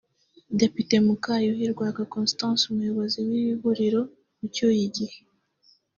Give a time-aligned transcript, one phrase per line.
[0.59, 4.01] Depute Mukayuhi Rwaka Constance umuyobozi w’ iri huriro
[4.45, 5.17] ucyuye igihe